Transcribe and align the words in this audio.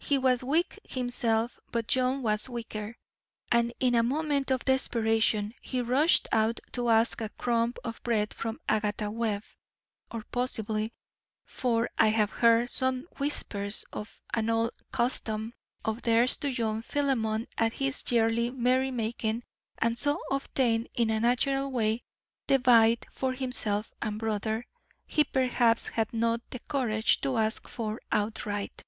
He 0.00 0.18
was 0.18 0.42
weak 0.42 0.80
himself, 0.82 1.56
but 1.70 1.86
John 1.86 2.20
was 2.20 2.48
weaker, 2.48 2.96
and 3.52 3.72
in 3.78 3.94
a 3.94 4.02
moment 4.02 4.50
of 4.50 4.64
desperation 4.64 5.54
he 5.62 5.80
rushed 5.80 6.26
out 6.32 6.58
to 6.72 6.88
ask 6.88 7.20
a 7.20 7.28
crumb 7.28 7.74
of 7.84 8.02
bread 8.02 8.34
from 8.34 8.58
Agatha 8.68 9.08
Webb, 9.08 9.44
or 10.10 10.24
possibly 10.32 10.92
for 11.46 11.88
I 11.96 12.08
have 12.08 12.32
heard 12.32 12.70
some 12.70 13.06
whispers 13.18 13.84
of 13.92 14.20
an 14.34 14.50
old 14.50 14.72
custom 14.90 15.54
of 15.84 16.02
theirs 16.02 16.36
to 16.38 16.50
join 16.50 16.82
Philemon 16.82 17.46
at 17.56 17.74
his 17.74 18.02
yearly 18.10 18.50
merry 18.50 18.90
making 18.90 19.44
and 19.80 19.96
so 19.96 20.18
obtain 20.32 20.88
in 20.96 21.08
a 21.08 21.20
natural 21.20 21.70
way 21.70 22.02
the 22.48 22.58
bite 22.58 23.06
for 23.12 23.32
himself 23.32 23.94
and 24.02 24.18
brother 24.18 24.66
he 25.06 25.22
perhaps 25.22 25.86
had 25.86 26.12
not 26.12 26.40
the 26.50 26.58
courage 26.66 27.20
to 27.20 27.36
ask 27.36 27.68
for 27.68 28.00
outright. 28.10 28.82